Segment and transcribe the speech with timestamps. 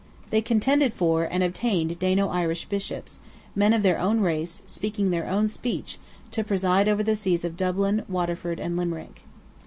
[0.31, 3.19] They contended for, and obtained Dano Irish Bishops,
[3.53, 5.99] men of their own race, speaking their own speech,
[6.31, 9.21] to preside over the sees of Dublin, Waterford, and Limerick.